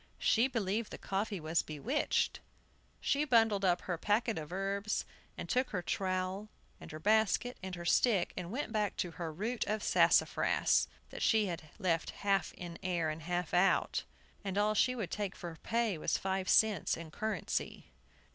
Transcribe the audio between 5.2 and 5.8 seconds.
and took